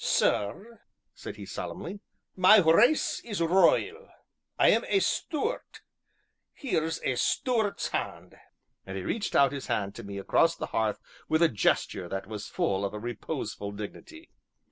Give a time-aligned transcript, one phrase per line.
[0.03, 0.81] "Sir,"
[1.13, 1.99] said he solemnly,
[2.35, 4.09] "my race is royal
[4.57, 5.81] I am a Stuart
[6.53, 8.35] here's a Stuart's hand,"
[8.83, 12.25] and he reached out his hand to me across the hearth with a gesture that
[12.25, 14.31] was full of a reposeful dignity.